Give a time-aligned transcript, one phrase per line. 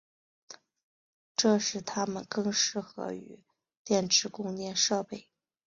[1.35, 3.43] 这使它们更适合于
[3.83, 5.29] 电池供电设备。